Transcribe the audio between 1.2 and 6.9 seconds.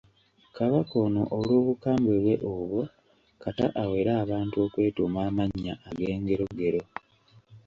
olw'obukambwe bwe obwo, kata awere abantu okwetuuma amannya ag'engerogero.